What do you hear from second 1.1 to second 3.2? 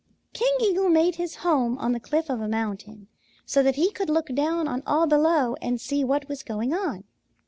his home on the cliff of a mountain,